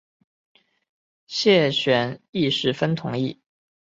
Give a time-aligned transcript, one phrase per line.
[1.27, 3.39] 谢玄亦十分同意。